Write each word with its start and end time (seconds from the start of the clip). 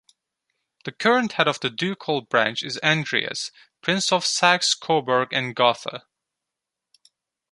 The 0.83 0.91
current 0.93 1.33
head 1.33 1.47
of 1.47 1.59
the 1.59 1.69
ducal 1.69 2.21
branch 2.21 2.63
is 2.63 2.79
Andreas, 2.81 3.51
Prince 3.83 4.11
of 4.11 4.25
Saxe-Coburg 4.25 5.31
and 5.31 5.55
Gotha. 5.55 6.07